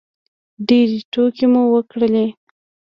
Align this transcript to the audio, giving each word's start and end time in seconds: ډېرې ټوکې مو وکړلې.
ډېرې 0.67 0.99
ټوکې 1.11 1.45
مو 1.51 1.63
وکړلې. 1.73 2.27